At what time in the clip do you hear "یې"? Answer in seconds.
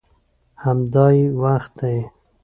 1.17-1.25